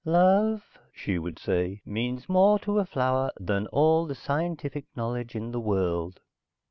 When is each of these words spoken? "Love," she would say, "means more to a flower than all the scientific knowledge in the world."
"Love," 0.03 0.79
she 0.91 1.19
would 1.19 1.37
say, 1.37 1.79
"means 1.85 2.27
more 2.27 2.57
to 2.57 2.79
a 2.79 2.85
flower 2.85 3.29
than 3.39 3.67
all 3.67 4.07
the 4.07 4.15
scientific 4.15 4.85
knowledge 4.95 5.35
in 5.35 5.51
the 5.51 5.59
world." 5.61 6.19